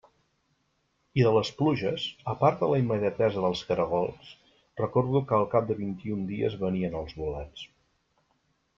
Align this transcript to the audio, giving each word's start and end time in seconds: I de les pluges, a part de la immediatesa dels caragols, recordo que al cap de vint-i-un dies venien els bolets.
I 1.19 1.25
de 1.27 1.33
les 1.35 1.51
pluges, 1.59 2.05
a 2.33 2.35
part 2.39 2.63
de 2.63 2.71
la 2.73 2.81
immediatesa 2.85 3.45
dels 3.45 3.63
caragols, 3.69 4.33
recordo 4.83 5.25
que 5.29 5.39
al 5.41 5.49
cap 5.55 5.71
de 5.71 5.81
vint-i-un 5.85 6.29
dies 6.35 6.61
venien 6.67 7.01
els 7.05 7.19
bolets. 7.23 7.73